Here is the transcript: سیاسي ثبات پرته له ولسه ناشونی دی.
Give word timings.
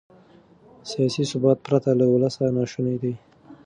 سیاسي 0.89 1.23
ثبات 1.31 1.57
پرته 1.65 1.91
له 1.99 2.05
ولسه 2.13 2.41
ناشونی 2.57 2.95
دی. 3.01 3.13